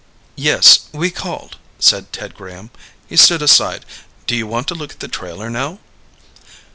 "Yes, 0.35 0.87
we 0.93 1.11
called," 1.11 1.57
said 1.77 2.11
Ted 2.11 2.33
Graham. 2.33 2.71
He 3.05 3.15
stood 3.15 3.43
aside. 3.43 3.85
"Do 4.25 4.35
you 4.35 4.47
want 4.47 4.67
to 4.69 4.73
look 4.73 4.93
at 4.93 4.99
the 4.99 5.07
trailer 5.07 5.47
now?" 5.51 5.77